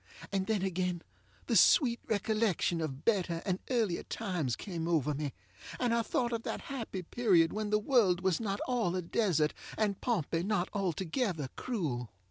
[0.31, 1.03] And then again
[1.45, 5.31] the sweet recollection of better and earlier times came over me,
[5.79, 9.53] and I thought of that happy period when the world was not all a desert,
[9.77, 12.09] and Pompey not altogether cruel.